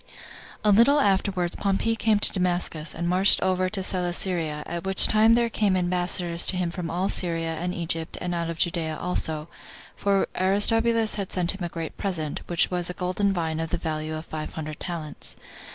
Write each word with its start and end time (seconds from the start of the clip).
1. 0.63 0.73
A 0.73 0.75
Little 0.75 0.99
afterward 0.99 1.51
Pompey 1.59 1.95
came 1.95 2.17
to 2.17 2.31
Damascus, 2.31 2.95
and 2.95 3.07
marched 3.07 3.39
over 3.43 3.69
Celesyria; 3.69 4.63
at 4.65 4.83
which 4.83 5.05
time 5.05 5.35
there 5.35 5.47
came 5.47 5.77
ambassadors 5.77 6.47
to 6.47 6.57
him 6.57 6.71
from 6.71 6.89
all 6.89 7.07
Syria, 7.07 7.55
and 7.57 7.71
Egypt, 7.71 8.17
and 8.19 8.33
out 8.33 8.49
of 8.49 8.57
Judea 8.57 8.97
also, 8.99 9.47
for 9.95 10.27
Aristobulus 10.35 11.17
had 11.21 11.31
sent 11.31 11.51
him 11.51 11.63
a 11.63 11.69
great 11.69 11.97
present, 11.97 12.41
which 12.47 12.71
was 12.71 12.89
a 12.89 12.95
golden 12.95 13.31
vine 13.31 13.57
3 13.57 13.63
of 13.65 13.69
the 13.69 13.77
value 13.77 14.15
of 14.15 14.25
five 14.25 14.53
hundred 14.53 14.79
talents. 14.79 15.35